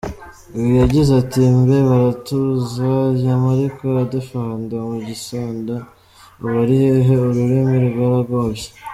Uyu 0.55 0.71
yagize 0.81 1.11
ati: 1.21 1.41
“Mbe 1.59 1.77
Baratuza 1.89 2.91
yama 3.25 3.47
ariko 3.55 3.85
adefendant 4.03 4.83
mugisoda 4.91 5.75
ubu 6.41 6.55
ari 6.63 6.75
hehe 6.83 7.13
?Ururimi 7.21 7.77
rwaragovye? 7.87 8.67